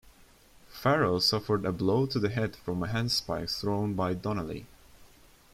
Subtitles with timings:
[0.67, 4.65] Farrell suffered a blow to the head from a handspike thrown by Donnelly.